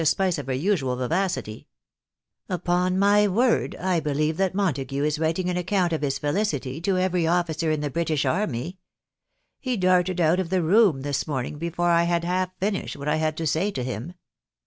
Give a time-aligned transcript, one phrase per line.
[0.03, 1.67] spice ef her usual vivacity,....
[2.49, 6.97] ""Upon my wosdV I believe mat Montague is writing an account of his felicity to
[6.97, 8.79] every osaeer in the British army.
[9.59, 13.17] He darted out of die room: this morning before I had half finished what I
[13.17, 14.13] had to' say to him.